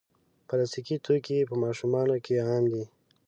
[0.47, 2.83] پلاستيکي توکي په ماشومانو کې عام دي.